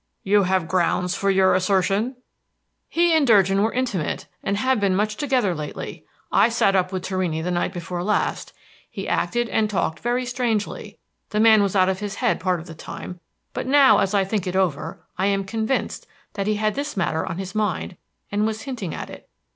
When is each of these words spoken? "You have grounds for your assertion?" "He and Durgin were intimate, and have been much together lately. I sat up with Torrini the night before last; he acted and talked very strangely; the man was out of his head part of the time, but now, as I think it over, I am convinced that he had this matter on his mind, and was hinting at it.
"You 0.23 0.41
have 0.41 0.67
grounds 0.67 1.13
for 1.13 1.29
your 1.29 1.53
assertion?" 1.53 2.15
"He 2.89 3.13
and 3.13 3.27
Durgin 3.27 3.61
were 3.61 3.71
intimate, 3.71 4.25
and 4.41 4.57
have 4.57 4.79
been 4.79 4.95
much 4.95 5.15
together 5.15 5.53
lately. 5.53 6.05
I 6.31 6.49
sat 6.49 6.75
up 6.75 6.91
with 6.91 7.03
Torrini 7.03 7.43
the 7.43 7.51
night 7.51 7.71
before 7.71 8.03
last; 8.03 8.51
he 8.89 9.07
acted 9.07 9.47
and 9.49 9.69
talked 9.69 9.99
very 9.99 10.25
strangely; 10.25 10.97
the 11.29 11.39
man 11.39 11.61
was 11.61 11.75
out 11.75 11.87
of 11.87 11.99
his 11.99 12.15
head 12.15 12.39
part 12.39 12.59
of 12.59 12.65
the 12.65 12.73
time, 12.73 13.19
but 13.53 13.67
now, 13.67 13.99
as 13.99 14.15
I 14.15 14.23
think 14.23 14.47
it 14.47 14.55
over, 14.55 15.05
I 15.19 15.27
am 15.27 15.43
convinced 15.43 16.07
that 16.33 16.47
he 16.47 16.55
had 16.55 16.73
this 16.73 16.97
matter 16.97 17.23
on 17.23 17.37
his 17.37 17.53
mind, 17.53 17.95
and 18.31 18.47
was 18.47 18.63
hinting 18.63 18.95
at 18.95 19.11
it. 19.11 19.29